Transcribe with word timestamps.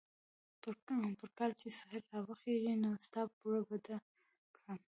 پر 1.19 1.27
کال 1.37 1.51
چې 1.61 1.67
سهيل 1.77 2.03
را 2.11 2.19
وخېژي؛ 2.27 2.73
نو 2.83 2.89
ستا 3.05 3.21
پور 3.35 3.59
به 3.67 3.77
در 3.85 4.01
کړم. 4.55 4.79